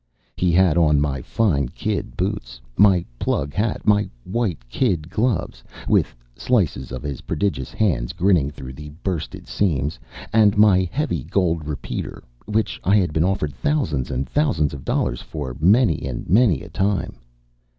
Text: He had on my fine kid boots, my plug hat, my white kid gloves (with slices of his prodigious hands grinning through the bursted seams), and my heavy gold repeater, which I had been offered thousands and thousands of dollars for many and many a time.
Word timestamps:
He 0.35 0.51
had 0.51 0.79
on 0.79 0.99
my 0.99 1.21
fine 1.21 1.69
kid 1.69 2.17
boots, 2.17 2.59
my 2.75 3.05
plug 3.19 3.53
hat, 3.53 3.85
my 3.85 4.09
white 4.23 4.67
kid 4.67 5.11
gloves 5.11 5.63
(with 5.87 6.15
slices 6.35 6.91
of 6.91 7.03
his 7.03 7.21
prodigious 7.21 7.71
hands 7.71 8.11
grinning 8.11 8.49
through 8.49 8.73
the 8.73 8.89
bursted 9.03 9.47
seams), 9.47 9.99
and 10.33 10.57
my 10.57 10.89
heavy 10.91 11.23
gold 11.23 11.67
repeater, 11.67 12.23
which 12.47 12.81
I 12.83 12.95
had 12.95 13.13
been 13.13 13.23
offered 13.23 13.53
thousands 13.53 14.09
and 14.09 14.27
thousands 14.27 14.73
of 14.73 14.83
dollars 14.85 15.21
for 15.21 15.55
many 15.59 16.07
and 16.07 16.27
many 16.27 16.63
a 16.63 16.69
time. 16.69 17.17